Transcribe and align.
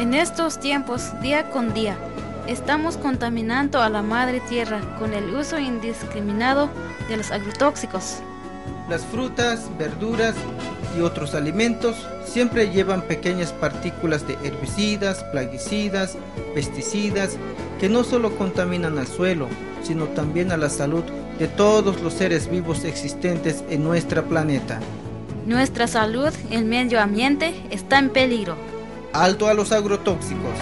En 0.00 0.14
estos 0.14 0.58
tiempos, 0.58 1.12
día 1.20 1.50
con 1.50 1.74
día, 1.74 1.94
estamos 2.46 2.96
contaminando 2.96 3.82
a 3.82 3.90
la 3.90 4.00
madre 4.00 4.40
tierra 4.48 4.80
con 4.98 5.12
el 5.12 5.34
uso 5.34 5.58
indiscriminado 5.58 6.70
de 7.10 7.18
los 7.18 7.30
agrotóxicos. 7.30 8.20
Las 8.88 9.04
frutas, 9.04 9.68
verduras 9.78 10.34
y 10.96 11.02
otros 11.02 11.34
alimentos 11.34 12.08
siempre 12.24 12.70
llevan 12.70 13.02
pequeñas 13.02 13.52
partículas 13.52 14.26
de 14.26 14.38
herbicidas, 14.42 15.22
plaguicidas, 15.32 16.16
pesticidas, 16.54 17.36
que 17.78 17.90
no 17.90 18.02
solo 18.02 18.34
contaminan 18.38 18.96
al 18.96 19.06
suelo, 19.06 19.48
sino 19.82 20.06
también 20.06 20.50
a 20.50 20.56
la 20.56 20.70
salud 20.70 21.04
de 21.38 21.46
todos 21.46 22.00
los 22.00 22.14
seres 22.14 22.50
vivos 22.50 22.84
existentes 22.84 23.62
en 23.68 23.84
nuestro 23.84 24.24
planeta. 24.24 24.80
Nuestra 25.44 25.86
salud, 25.86 26.32
el 26.50 26.64
medio 26.64 27.02
ambiente, 27.02 27.52
está 27.70 27.98
en 27.98 28.08
peligro. 28.08 28.56
Alto 29.12 29.48
a 29.48 29.54
los 29.54 29.72
agrotóxicos. 29.72 30.54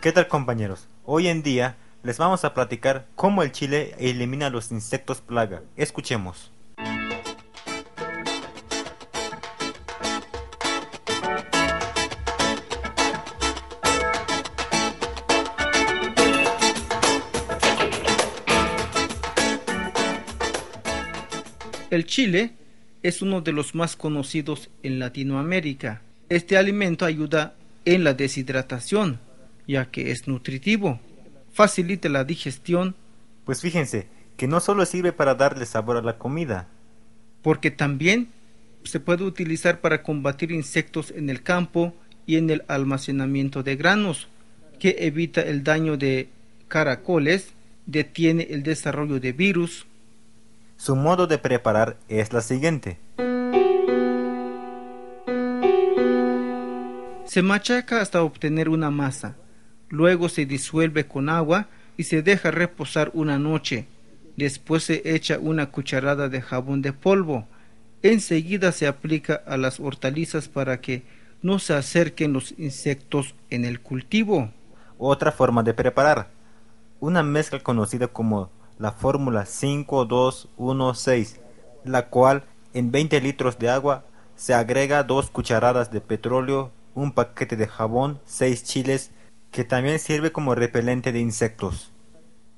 ¿Qué 0.00 0.12
tal 0.12 0.28
compañeros? 0.28 0.88
Hoy 1.04 1.28
en 1.28 1.42
día 1.42 1.76
les 2.02 2.18
vamos 2.18 2.44
a 2.44 2.54
platicar 2.54 3.06
cómo 3.14 3.42
el 3.42 3.52
chile 3.52 3.94
elimina 3.98 4.50
los 4.50 4.70
insectos 4.72 5.20
plaga. 5.20 5.62
Escuchemos. 5.76 6.50
El 21.90 22.06
chile 22.06 22.52
es 23.02 23.20
uno 23.20 23.40
de 23.40 23.52
los 23.52 23.74
más 23.74 23.96
conocidos 23.96 24.70
en 24.84 25.00
Latinoamérica. 25.00 26.02
Este 26.28 26.56
alimento 26.56 27.04
ayuda 27.04 27.54
en 27.84 28.04
la 28.04 28.14
deshidratación, 28.14 29.18
ya 29.66 29.86
que 29.86 30.12
es 30.12 30.28
nutritivo, 30.28 31.00
facilita 31.52 32.08
la 32.08 32.24
digestión. 32.24 32.94
Pues 33.44 33.60
fíjense 33.60 34.08
que 34.36 34.48
no 34.48 34.60
solo 34.60 34.86
sirve 34.86 35.12
para 35.12 35.34
darle 35.34 35.66
sabor 35.66 35.96
a 35.96 36.02
la 36.02 36.16
comida, 36.18 36.68
porque 37.42 37.70
también 37.70 38.28
se 38.84 39.00
puede 39.00 39.24
utilizar 39.24 39.80
para 39.80 40.02
combatir 40.02 40.52
insectos 40.52 41.10
en 41.10 41.28
el 41.28 41.42
campo 41.42 41.94
y 42.26 42.36
en 42.36 42.48
el 42.48 42.64
almacenamiento 42.68 43.62
de 43.62 43.76
granos, 43.76 44.28
que 44.78 44.96
evita 45.00 45.42
el 45.42 45.62
daño 45.62 45.96
de 45.96 46.30
caracoles, 46.68 47.52
detiene 47.86 48.46
el 48.50 48.62
desarrollo 48.62 49.20
de 49.20 49.32
virus. 49.32 49.86
Su 50.76 50.96
modo 50.96 51.26
de 51.26 51.36
preparar 51.36 51.98
es 52.08 52.32
la 52.32 52.40
siguiente. 52.40 52.98
Se 57.26 57.42
machaca 57.42 58.00
hasta 58.00 58.22
obtener 58.22 58.68
una 58.68 58.90
masa 58.90 59.36
luego 59.90 60.30
se 60.30 60.46
disuelve 60.46 61.06
con 61.06 61.28
agua 61.28 61.66
y 61.96 62.04
se 62.04 62.22
deja 62.22 62.50
reposar 62.50 63.10
una 63.12 63.38
noche. 63.38 63.86
Después 64.36 64.84
se 64.84 65.02
echa 65.04 65.38
una 65.38 65.70
cucharada 65.70 66.30
de 66.30 66.40
jabón 66.40 66.80
de 66.80 66.94
polvo. 66.94 67.46
Enseguida 68.02 68.72
se 68.72 68.86
aplica 68.86 69.34
a 69.46 69.58
las 69.58 69.78
hortalizas 69.80 70.48
para 70.48 70.80
que 70.80 71.02
no 71.42 71.58
se 71.58 71.74
acerquen 71.74 72.32
los 72.32 72.54
insectos 72.58 73.34
en 73.50 73.66
el 73.66 73.80
cultivo. 73.80 74.50
Otra 74.98 75.32
forma 75.32 75.62
de 75.62 75.74
preparar. 75.74 76.30
Una 77.00 77.22
mezcla 77.22 77.60
conocida 77.60 78.08
como 78.08 78.50
la 78.78 78.92
fórmula 78.92 79.44
5216, 79.44 81.40
la 81.84 82.06
cual 82.06 82.44
en 82.72 82.90
20 82.90 83.20
litros 83.20 83.58
de 83.58 83.68
agua 83.68 84.04
se 84.36 84.54
agrega 84.54 85.02
dos 85.02 85.28
cucharadas 85.30 85.90
de 85.90 86.00
petróleo, 86.00 86.70
un 86.94 87.12
paquete 87.12 87.56
de 87.56 87.66
jabón, 87.66 88.20
seis 88.24 88.64
chiles, 88.64 89.10
que 89.50 89.64
también 89.64 89.98
sirve 89.98 90.32
como 90.32 90.54
repelente 90.54 91.12
de 91.12 91.20
insectos. 91.20 91.90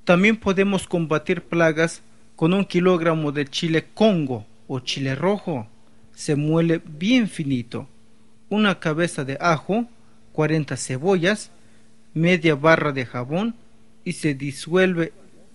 También 0.04 0.36
podemos 0.36 0.86
combatir 0.86 1.42
plagas 1.42 2.02
con 2.36 2.52
un 2.52 2.64
kilogramo 2.64 3.32
de 3.32 3.46
chile 3.46 3.86
congo 3.94 4.46
o 4.66 4.80
chile 4.80 5.14
rojo. 5.14 5.68
Se 6.14 6.36
muele 6.36 6.82
bien 6.84 7.28
finito. 7.28 7.88
Una 8.48 8.78
cabeza 8.80 9.24
de 9.24 9.38
ajo, 9.40 9.86
40 10.32 10.76
cebollas, 10.76 11.50
media 12.14 12.54
barra 12.54 12.92
de 12.92 13.06
jabón 13.06 13.54
y 14.04 14.12
se 14.14 14.34
disuelve 14.34 15.12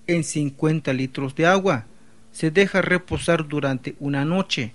en 0.07 0.23
50 0.23 0.93
litros 0.93 1.35
de 1.35 1.45
agua. 1.45 1.85
Se 2.31 2.51
deja 2.51 2.81
reposar 2.81 3.47
durante 3.47 3.95
una 3.99 4.25
noche. 4.25 4.73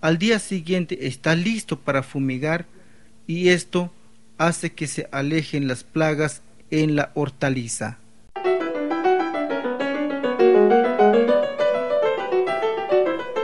Al 0.00 0.18
día 0.18 0.38
siguiente 0.38 1.06
está 1.08 1.34
listo 1.34 1.78
para 1.78 2.02
fumigar 2.02 2.66
y 3.26 3.48
esto 3.48 3.92
hace 4.38 4.72
que 4.72 4.86
se 4.86 5.08
alejen 5.10 5.68
las 5.68 5.84
plagas 5.84 6.42
en 6.70 6.94
la 6.94 7.10
hortaliza. 7.14 7.98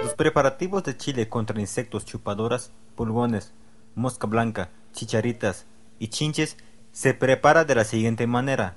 Los 0.02 0.14
preparativos 0.16 0.84
de 0.84 0.96
chile 0.96 1.28
contra 1.28 1.60
insectos 1.60 2.04
chupadoras, 2.04 2.70
pulgones, 2.94 3.52
mosca 3.96 4.26
blanca, 4.28 4.70
chicharitas 4.92 5.66
y 5.98 6.08
chinches 6.08 6.56
se 6.92 7.12
prepara 7.12 7.64
de 7.64 7.74
la 7.74 7.84
siguiente 7.84 8.26
manera. 8.28 8.76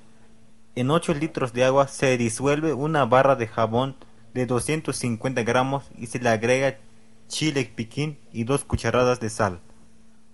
En 0.76 0.90
8 0.90 1.14
litros 1.14 1.54
de 1.54 1.66
agua 1.66 1.88
se 1.88 2.18
disuelve 2.18 2.74
una 2.74 3.06
barra 3.06 3.36
de 3.36 3.48
jabón 3.48 3.96
de 4.34 4.48
250 4.48 5.44
gramos 5.44 5.86
y 5.98 6.08
se 6.08 6.20
le 6.20 6.30
agrega 6.30 6.78
chile 7.28 7.72
piquín 7.76 8.18
y 8.32 8.44
dos 8.44 8.64
cucharadas 8.64 9.20
de 9.20 9.30
sal. 9.30 9.60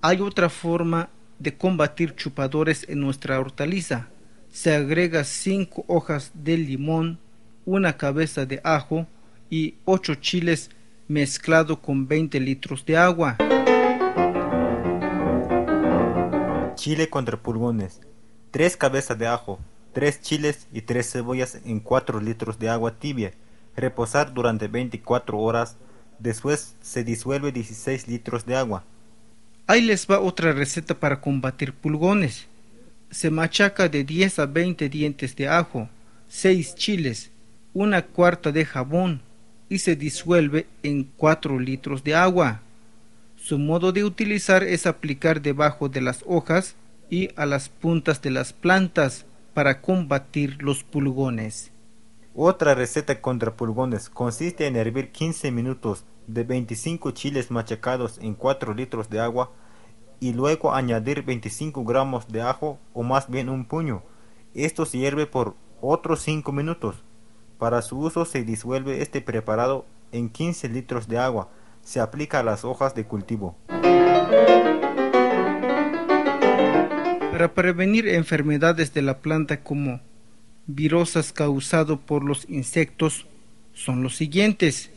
Hay 0.02 0.22
otra 0.22 0.50
forma 0.50 1.10
de 1.44 1.58
combatir 1.58 2.16
chupadores 2.16 2.88
en 2.88 3.02
nuestra 3.02 3.38
hortaliza. 3.38 4.08
Se 4.50 4.74
agrega 4.74 5.26
cinco 5.26 5.84
hojas 5.88 6.32
de 6.34 6.58
limón, 6.58 7.20
una 7.66 7.98
cabeza 7.98 8.46
de 8.46 8.62
ajo 8.64 9.08
y 9.50 9.76
ocho 9.84 10.16
chiles 10.16 10.72
mezclado 11.10 11.82
con 11.82 12.08
20 12.08 12.40
litros 12.40 12.86
de 12.86 12.96
agua. 12.96 13.36
Chile 16.76 17.10
contra 17.10 17.38
pulgones. 17.38 18.00
Tres 18.52 18.78
cabezas 18.78 19.20
de 19.20 19.28
ajo, 19.28 19.60
tres 19.92 20.22
chiles 20.22 20.68
y 20.72 20.84
tres 20.84 21.12
cebollas 21.12 21.60
en 21.66 21.82
4 21.82 22.22
litros 22.22 22.58
de 22.58 22.70
agua 22.70 22.98
tibia. 23.00 23.34
Reposar 23.76 24.34
durante 24.34 24.68
24 24.70 25.38
horas. 25.38 25.76
Después 26.20 26.76
se 26.82 27.04
disuelve 27.04 27.52
16 27.52 28.08
litros 28.08 28.46
de 28.46 28.56
agua. 28.56 28.86
Ahí 29.66 29.82
les 29.82 30.08
va 30.08 30.20
otra 30.20 30.52
receta 30.52 31.00
para 31.00 31.22
combatir 31.22 31.74
pulgones. 31.74 32.48
Se 33.10 33.30
machaca 33.30 33.88
de 33.88 34.04
10 34.04 34.40
a 34.40 34.46
20 34.46 34.90
dientes 34.90 35.36
de 35.38 35.48
ajo, 35.48 35.88
6 36.28 36.76
chiles, 36.76 37.32
una 37.74 38.02
cuarta 38.02 38.52
de 38.52 38.66
jabón 38.66 39.22
y 39.70 39.80
se 39.80 39.96
disuelve 39.96 40.68
en 40.84 41.06
4 41.16 41.60
litros 41.60 42.04
de 42.04 42.14
agua. 42.14 42.62
Su 43.38 43.58
modo 43.58 43.94
de 43.94 44.04
utilizar 44.04 44.64
es 44.64 44.86
aplicar 44.86 45.42
debajo 45.42 45.88
de 45.88 46.02
las 46.02 46.24
hojas 46.28 46.76
y 47.10 47.30
a 47.38 47.46
las 47.46 47.70
puntas 47.70 48.22
de 48.22 48.32
las 48.32 48.52
plantas 48.52 49.26
para 49.54 49.82
combatir 49.82 50.62
los 50.62 50.84
pulgones. 50.84 51.72
Otra 52.36 52.74
receta 52.76 53.22
contra 53.22 53.56
pulgones 53.56 54.10
consiste 54.10 54.68
en 54.68 54.76
hervir 54.76 55.12
15 55.12 55.52
minutos 55.52 56.04
de 56.28 56.44
25 56.44 57.12
chiles 57.12 57.52
machacados 57.52 58.18
en 58.20 58.34
4 58.34 58.74
litros 58.74 59.10
de 59.10 59.20
agua 59.20 59.52
y 60.20 60.34
luego 60.34 60.74
añadir 60.74 61.24
25 61.24 61.84
gramos 61.84 62.28
de 62.28 62.42
ajo 62.42 62.80
o 62.94 63.04
más 63.04 63.30
bien 63.30 63.50
un 63.50 63.66
puño. 63.66 64.04
Esto 64.54 64.86
se 64.86 65.00
hierve 65.00 65.26
por 65.26 65.56
otros 65.82 66.22
5 66.22 66.52
minutos. 66.52 67.04
Para 67.58 67.82
su 67.82 68.00
uso 68.00 68.26
se 68.26 68.44
disuelve 68.44 69.02
este 69.02 69.22
preparado 69.22 69.86
en 70.12 70.30
15 70.30 70.70
litros 70.70 71.08
de 71.08 71.18
agua. 71.18 71.50
Se 71.82 72.00
aplica 72.00 72.40
a 72.40 72.44
las 72.44 72.64
hojas 72.64 72.96
de 72.96 73.06
cultivo. 73.06 73.56
Para 77.32 77.54
prevenir 77.54 78.08
enfermedades 78.08 78.94
de 78.94 79.02
la 79.02 79.20
planta 79.20 79.62
como 79.62 80.00
virosas 80.68 81.34
causado 81.34 82.00
por 82.00 82.24
los 82.24 82.50
insectos 82.50 83.26
son 83.74 84.04
los 84.04 84.16
siguientes. 84.16 84.92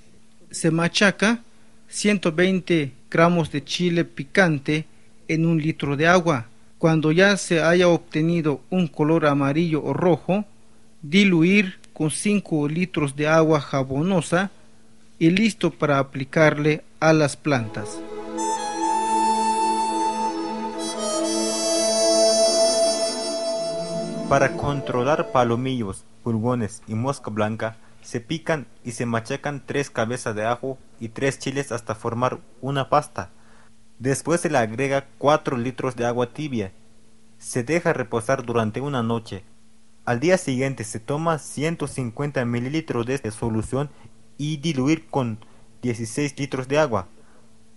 Se 0.50 0.70
machaca 0.70 1.42
120 1.88 2.92
gramos 3.10 3.50
de 3.50 3.64
chile 3.64 4.04
picante 4.04 4.86
en 5.28 5.46
un 5.46 5.58
litro 5.58 5.96
de 5.96 6.06
agua. 6.06 6.46
Cuando 6.78 7.12
ya 7.12 7.36
se 7.36 7.62
haya 7.62 7.88
obtenido 7.88 8.60
un 8.70 8.86
color 8.86 9.26
amarillo 9.26 9.82
o 9.82 9.92
rojo, 9.92 10.44
diluir 11.02 11.78
con 11.92 12.10
5 12.10 12.68
litros 12.68 13.16
de 13.16 13.28
agua 13.28 13.60
jabonosa 13.60 14.50
y 15.18 15.30
listo 15.30 15.70
para 15.70 15.98
aplicarle 15.98 16.84
a 17.00 17.12
las 17.12 17.36
plantas. 17.36 17.98
Para 24.28 24.56
controlar 24.56 25.30
palomillos, 25.30 26.04
pulgones 26.24 26.82
y 26.88 26.94
mosca 26.94 27.30
blanca, 27.30 27.76
se 28.02 28.20
pican 28.20 28.66
y 28.84 28.92
se 28.92 29.06
machacan 29.06 29.62
tres 29.64 29.88
cabezas 29.88 30.34
de 30.34 30.44
ajo 30.44 30.78
y 30.98 31.10
tres 31.10 31.38
chiles 31.38 31.70
hasta 31.70 31.94
formar 31.94 32.38
una 32.60 32.88
pasta. 32.88 33.30
Después 33.98 34.42
se 34.42 34.50
le 34.50 34.58
agrega 34.58 35.06
4 35.16 35.56
litros 35.56 35.96
de 35.96 36.04
agua 36.04 36.32
tibia. 36.34 36.70
Se 37.38 37.64
deja 37.64 37.94
reposar 37.94 38.44
durante 38.44 38.82
una 38.82 39.02
noche. 39.02 39.42
Al 40.04 40.20
día 40.20 40.36
siguiente 40.36 40.84
se 40.84 41.00
toma 41.00 41.38
150 41.38 42.44
mililitros 42.44 43.06
de 43.06 43.18
solución 43.30 43.88
y 44.36 44.58
diluir 44.58 45.06
con 45.06 45.38
16 45.80 46.38
litros 46.38 46.68
de 46.68 46.78
agua. 46.78 47.08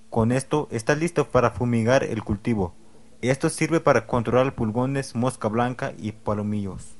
Con 0.10 0.34
esto 0.34 0.68
está 0.72 0.94
listo 0.94 1.30
para 1.30 1.52
fumigar 1.52 2.04
el 2.04 2.22
cultivo. 2.24 2.74
Esto 3.22 3.50
sirve 3.50 3.80
para 3.80 4.06
controlar 4.06 4.54
pulgones, 4.56 5.16
mosca 5.16 5.48
blanca 5.48 5.94
y 5.98 6.12
palomillos. 6.12 6.98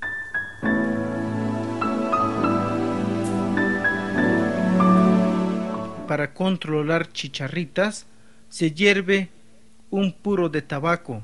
Para 6.08 6.34
controlar 6.34 7.12
chicharritas 7.12 8.06
se 8.50 8.72
hierve 8.72 9.30
un 9.92 10.12
puro 10.12 10.50
de 10.50 10.62
tabaco, 10.62 11.24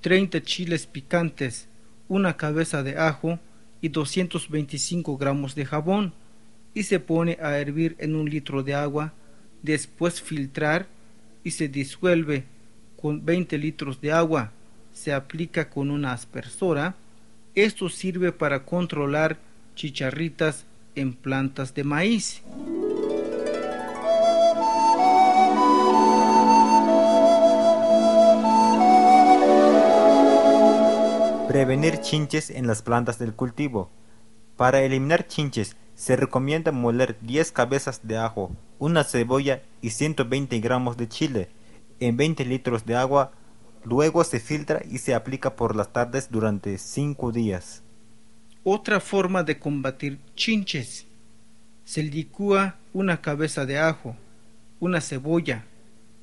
30 0.00 0.42
chiles 0.42 0.86
picantes, 0.86 1.68
una 2.08 2.36
cabeza 2.36 2.82
de 2.82 2.98
ajo 2.98 3.38
y 3.80 3.88
225 3.88 5.16
gramos 5.16 5.54
de 5.54 5.64
jabón 5.64 6.12
y 6.74 6.82
se 6.82 7.00
pone 7.00 7.38
a 7.40 7.58
hervir 7.58 7.96
en 7.98 8.16
un 8.16 8.28
litro 8.28 8.62
de 8.62 8.74
agua, 8.74 9.12
después 9.62 10.20
filtrar 10.20 10.86
y 11.44 11.52
se 11.52 11.68
disuelve 11.68 12.44
con 13.00 13.24
20 13.24 13.56
litros 13.58 14.00
de 14.00 14.12
agua, 14.12 14.52
se 14.92 15.12
aplica 15.12 15.70
con 15.70 15.90
una 15.90 16.12
aspersora. 16.12 16.96
Esto 17.54 17.88
sirve 17.88 18.32
para 18.32 18.64
controlar 18.64 19.38
chicharritas 19.76 20.64
en 20.94 21.12
plantas 21.12 21.74
de 21.74 21.84
maíz. 21.84 22.42
Prevenir 31.54 32.00
chinches 32.00 32.50
en 32.50 32.66
las 32.66 32.82
plantas 32.82 33.20
del 33.20 33.32
cultivo. 33.32 33.88
Para 34.56 34.82
eliminar 34.82 35.28
chinches 35.28 35.76
se 35.94 36.16
recomienda 36.16 36.72
moler 36.72 37.16
10 37.20 37.52
cabezas 37.52 38.00
de 38.02 38.16
ajo, 38.16 38.50
una 38.80 39.04
cebolla 39.04 39.62
y 39.80 39.90
120 39.90 40.58
gramos 40.58 40.96
de 40.96 41.08
chile 41.08 41.48
en 42.00 42.16
20 42.16 42.44
litros 42.44 42.86
de 42.86 42.96
agua, 42.96 43.30
luego 43.84 44.24
se 44.24 44.40
filtra 44.40 44.82
y 44.90 44.98
se 44.98 45.14
aplica 45.14 45.54
por 45.54 45.76
las 45.76 45.92
tardes 45.92 46.28
durante 46.28 46.76
5 46.76 47.30
días. 47.30 47.84
Otra 48.64 48.98
forma 48.98 49.44
de 49.44 49.60
combatir 49.60 50.18
chinches. 50.34 51.06
Se 51.84 52.02
licúa 52.02 52.78
una 52.92 53.20
cabeza 53.20 53.64
de 53.64 53.78
ajo, 53.78 54.16
una 54.80 55.00
cebolla, 55.00 55.64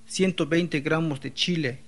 120 0.07 0.81
gramos 0.81 1.21
de 1.21 1.33
chile, 1.33 1.79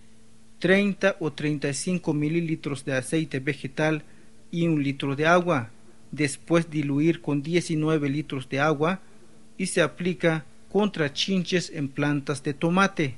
30 0.63 1.17
o 1.19 1.29
35 1.29 2.13
mililitros 2.13 2.85
de 2.85 2.93
aceite 2.93 3.41
vegetal 3.41 4.01
y 4.49 4.65
un 4.65 4.81
litro 4.81 5.13
de 5.13 5.27
agua. 5.27 5.71
Después 6.11 6.69
diluir 6.69 7.21
con 7.21 7.43
19 7.43 8.07
litros 8.07 8.47
de 8.47 8.61
agua 8.61 9.01
y 9.57 9.65
se 9.65 9.81
aplica 9.81 10.45
contra 10.71 11.11
chinches 11.11 11.69
en 11.69 11.89
plantas 11.89 12.43
de 12.43 12.53
tomate. 12.53 13.17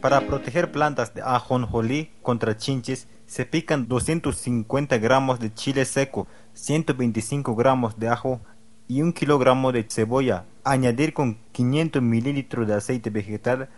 Para 0.00 0.26
proteger 0.26 0.72
plantas 0.72 1.12
de 1.14 1.20
ajonjolí 1.20 2.08
contra 2.22 2.56
chinches, 2.56 3.06
se 3.26 3.44
pican 3.44 3.86
250 3.86 4.96
gramos 4.96 5.40
de 5.40 5.52
chile 5.52 5.84
seco, 5.84 6.26
125 6.54 7.54
gramos 7.54 7.98
de 7.98 8.08
ajo 8.08 8.40
y 8.88 9.02
un 9.02 9.12
kilogramo 9.12 9.72
de 9.72 9.82
cebolla. 9.86 10.46
Añadir 10.64 11.12
con 11.12 11.38
500 11.52 12.00
mililitros 12.02 12.68
de 12.68 12.74
aceite 12.74 13.10
vegetal 13.10 13.68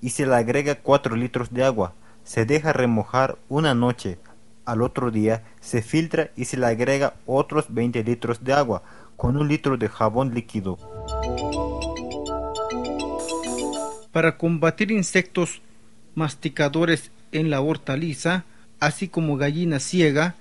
y 0.00 0.10
se 0.10 0.26
le 0.26 0.34
agrega 0.34 0.74
4 0.74 1.14
litros 1.14 1.52
de 1.52 1.64
agua. 1.64 1.94
Se 2.24 2.44
deja 2.44 2.72
remojar 2.72 3.38
una 3.48 3.74
noche. 3.74 4.18
Al 4.64 4.82
otro 4.82 5.10
día 5.10 5.44
se 5.60 5.82
filtra 5.82 6.30
y 6.36 6.46
se 6.46 6.56
le 6.56 6.66
agrega 6.66 7.14
otros 7.26 7.66
20 7.68 8.02
litros 8.04 8.42
de 8.42 8.52
agua 8.52 8.82
con 9.16 9.36
un 9.36 9.46
litro 9.46 9.76
de 9.76 9.88
jabón 9.88 10.34
líquido. 10.34 10.78
Para 14.10 14.36
combatir 14.36 14.90
insectos 14.90 15.62
masticadores 16.14 17.12
en 17.30 17.50
la 17.50 17.60
hortaliza, 17.60 18.44
así 18.80 19.06
como 19.06 19.36
gallina 19.36 19.78
ciega 19.78 20.34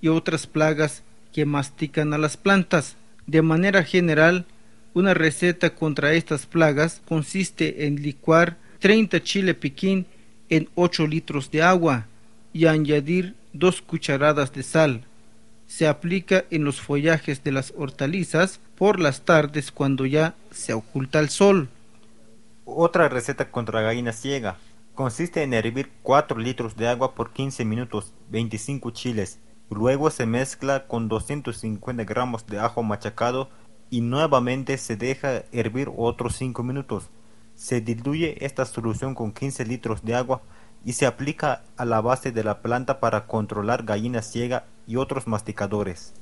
y 0.00 0.08
otras 0.08 0.46
plagas 0.46 1.02
que 1.32 1.44
mastican 1.44 2.14
a 2.14 2.18
las 2.18 2.36
plantas. 2.36 2.96
De 3.26 3.42
manera 3.42 3.84
general, 3.84 4.46
una 4.94 5.14
receta 5.14 5.74
contra 5.74 6.12
estas 6.12 6.46
plagas 6.46 7.02
consiste 7.06 7.86
en 7.86 8.02
licuar 8.02 8.56
30 8.80 9.22
chile 9.22 9.54
piquín 9.54 10.06
en 10.48 10.68
8 10.74 11.06
litros 11.06 11.50
de 11.50 11.62
agua 11.62 12.06
y 12.52 12.66
añadir 12.66 13.34
2 13.52 13.82
cucharadas 13.82 14.52
de 14.52 14.62
sal. 14.62 15.04
Se 15.66 15.86
aplica 15.86 16.44
en 16.50 16.64
los 16.64 16.80
follajes 16.80 17.42
de 17.42 17.52
las 17.52 17.72
hortalizas 17.76 18.60
por 18.76 19.00
las 19.00 19.22
tardes 19.22 19.72
cuando 19.72 20.04
ya 20.04 20.34
se 20.50 20.74
oculta 20.74 21.20
el 21.20 21.30
sol. 21.30 21.68
Otra 22.64 23.08
receta 23.08 23.50
contra 23.50 23.80
gallina 23.80 24.12
ciega 24.12 24.56
Consiste 24.94 25.42
en 25.42 25.54
hervir 25.54 25.90
4 26.02 26.38
litros 26.38 26.76
de 26.76 26.86
agua 26.86 27.14
por 27.14 27.32
15 27.32 27.64
minutos, 27.64 28.12
25 28.28 28.90
chiles. 28.90 29.38
Luego 29.70 30.10
se 30.10 30.26
mezcla 30.26 30.86
con 30.86 31.08
250 31.08 32.04
gramos 32.04 32.46
de 32.46 32.58
ajo 32.58 32.82
machacado 32.82 33.48
y 33.92 34.00
nuevamente 34.00 34.78
se 34.78 34.96
deja 34.96 35.44
hervir 35.52 35.90
otros 35.94 36.36
5 36.36 36.62
minutos. 36.62 37.10
Se 37.54 37.82
diluye 37.82 38.42
esta 38.42 38.64
solución 38.64 39.14
con 39.14 39.32
15 39.32 39.66
litros 39.66 40.02
de 40.02 40.14
agua 40.14 40.40
y 40.82 40.94
se 40.94 41.04
aplica 41.04 41.62
a 41.76 41.84
la 41.84 42.00
base 42.00 42.32
de 42.32 42.42
la 42.42 42.62
planta 42.62 43.00
para 43.00 43.26
controlar 43.26 43.84
gallina 43.84 44.22
ciega 44.22 44.64
y 44.86 44.96
otros 44.96 45.26
masticadores. 45.26 46.14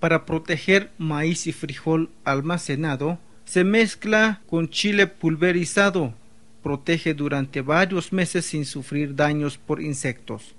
Para 0.00 0.24
proteger 0.24 0.90
maíz 0.96 1.46
y 1.46 1.52
frijol 1.52 2.08
almacenado, 2.24 3.18
se 3.44 3.64
mezcla 3.64 4.40
con 4.48 4.70
chile 4.70 5.06
pulverizado. 5.06 6.14
Protege 6.62 7.12
durante 7.12 7.60
varios 7.60 8.14
meses 8.14 8.46
sin 8.46 8.64
sufrir 8.64 9.14
daños 9.14 9.58
por 9.58 9.82
insectos. 9.82 10.54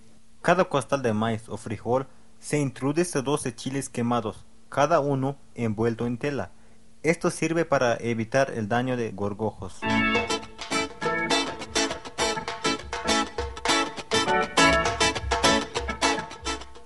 Cada 0.47 0.63
costal 0.63 1.01
de 1.01 1.11
maíz 1.11 1.49
o 1.49 1.57
frijol 1.57 2.07
se 2.39 2.57
introduce 2.57 3.21
12 3.21 3.53
chiles 3.53 3.89
quemados, 3.89 4.45
cada 4.69 5.01
uno 5.01 5.35
envuelto 5.55 6.07
en 6.07 6.17
tela. 6.17 6.51
Esto 7.03 7.31
sirve 7.31 7.65
para 7.65 7.97
evitar 7.97 8.53
el 8.55 8.69
daño 8.69 8.95
de 8.95 9.11
gorgojos. 9.11 9.81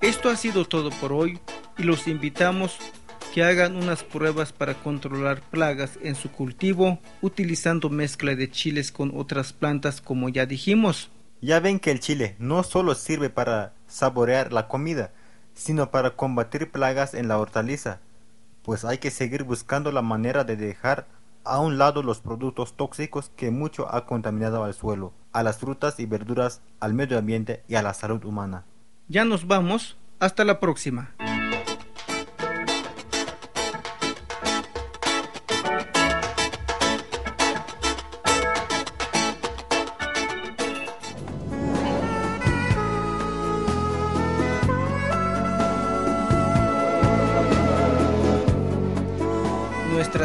Esto 0.02 0.32
ha 0.32 0.36
sido 0.38 0.66
todo 0.66 0.90
por 0.90 1.14
hoy 1.14 1.40
y 1.78 1.84
los 1.84 2.08
invitamos 2.08 2.80
que 3.32 3.44
hagan 3.44 3.76
unas 3.76 4.04
pruebas 4.04 4.54
para 4.54 4.74
controlar 4.74 5.40
plagas 5.40 6.00
en 6.02 6.16
su 6.16 6.32
cultivo 6.32 6.98
utilizando 7.22 7.92
mezcla 7.92 8.34
de 8.34 8.50
chiles 8.50 8.92
con 8.92 9.16
otras 9.16 9.54
plantas 9.54 10.02
como 10.02 10.30
ya 10.30 10.48
dijimos. 10.48 11.12
Ya 11.42 11.60
ven 11.60 11.80
que 11.80 11.92
el 11.92 12.00
chile 12.00 12.36
no 12.38 12.62
solo 12.62 12.94
sirve 12.94 13.32
para 13.32 13.74
saborear 13.88 14.54
la 14.54 14.68
comida, 14.68 15.12
sino 15.56 15.90
para 15.90 16.16
combatir 16.16 16.72
plagas 16.72 17.14
en 17.14 17.28
la 17.28 17.40
hortaliza, 17.40 18.00
pues 18.64 18.86
hay 18.86 19.00
que 19.00 19.12
seguir 19.12 19.44
buscando 19.44 19.92
la 19.92 20.04
manera 20.04 20.44
de 20.44 20.56
dejar 20.56 21.08
a 21.44 21.60
un 21.60 21.80
lado 21.80 22.04
los 22.04 22.22
productos 22.22 22.76
tóxicos 22.76 23.32
que 23.36 23.50
mucho 23.50 23.92
ha 23.94 24.06
contaminado 24.06 24.64
al 24.64 24.76
suelo, 24.76 25.14
a 25.34 25.42
las 25.42 25.58
frutas 25.58 26.00
y 26.00 26.06
verduras, 26.06 26.62
al 26.80 26.94
medio 26.94 27.18
ambiente 27.18 27.64
y 27.68 27.76
a 27.76 27.82
la 27.82 27.96
salud 27.96 28.24
humana. 28.24 28.66
Ya 29.08 29.26
nos 29.26 29.48
vamos, 29.48 29.98
hasta 30.20 30.46
la 30.46 30.60
próxima. 30.60 31.16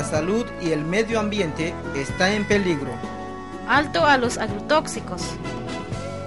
Salud 0.06 0.46
y 0.62 0.70
el 0.70 0.84
medio 0.84 1.20
ambiente 1.20 1.74
está 1.94 2.34
en 2.34 2.46
peligro. 2.46 2.90
Alto 3.68 4.04
a 4.04 4.16
los 4.16 4.38
agrotóxicos. 4.38 5.22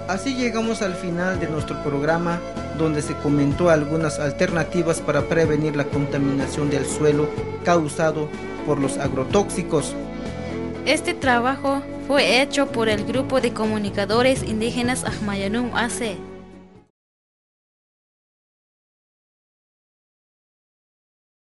Así 0.08 0.34
llegamos 0.34 0.82
al 0.82 0.94
final 0.94 1.40
de 1.40 1.48
nuestro 1.48 1.82
programa 1.82 2.40
donde 2.78 3.02
se 3.02 3.14
comentó 3.14 3.70
algunas 3.70 4.18
alternativas 4.18 5.00
para 5.00 5.22
prevenir 5.22 5.76
la 5.76 5.84
contaminación 5.84 6.70
del 6.70 6.86
suelo 6.86 7.28
causado 7.64 8.28
por 8.66 8.78
los 8.78 8.98
agrotóxicos. 8.98 9.94
Este 10.86 11.14
trabajo 11.14 11.82
fue 12.08 12.42
hecho 12.42 12.66
por 12.66 12.88
el 12.88 13.04
grupo 13.04 13.40
de 13.40 13.52
comunicadores 13.52 14.42
indígenas 14.42 15.04
Ahmayanum 15.04 15.70
AC. 15.76 16.16